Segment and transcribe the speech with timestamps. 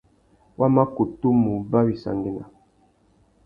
[0.59, 2.43] Wa mà kutu mù uba wissangüena.